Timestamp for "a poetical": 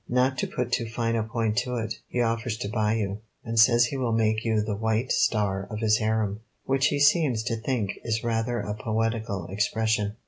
8.61-9.45